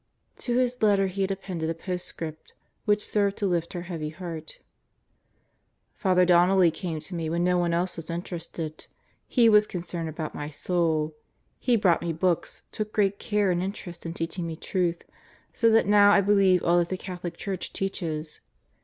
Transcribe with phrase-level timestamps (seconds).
[0.39, 2.55] To his letter he had appended a postscript
[2.85, 4.57] which served to lift her heavy heart:
[5.93, 8.87] Father Donnelly came to me when no one else was interested.
[9.27, 11.13] He was concerned about my soul.
[11.59, 15.03] He brought me books, took great care and interest in teaching me truth,
[15.53, 18.41] so that now I believe all that the Catholic Church teaches.